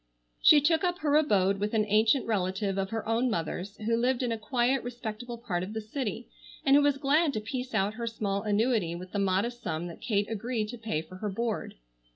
[0.41, 4.23] She took up her abode with an ancient relative of her own mother's, who lived
[4.23, 6.27] in a quiet respectable part of the city,
[6.65, 10.01] and who was glad to piece out her small annuity with the modest sum that
[10.01, 11.75] Kate agreed to pay for her board.